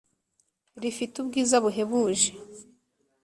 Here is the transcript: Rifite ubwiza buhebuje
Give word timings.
Rifite 0.81 1.15
ubwiza 1.19 1.55
buhebuje 1.63 2.29